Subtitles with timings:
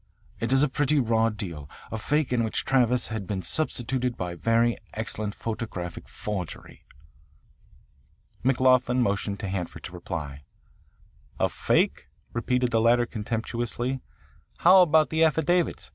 [0.39, 4.33] It is a pretty raw deal, a fake in which Travis has been substituted by
[4.33, 6.87] very excellent photographic forgery."
[8.43, 10.43] McLoughlin motioned to Hanford to reply.
[11.39, 14.01] "A fake?" repeated the latter contemptuously.
[14.61, 15.89] "How about the affidavits?